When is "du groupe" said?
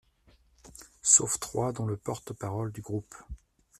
2.71-3.13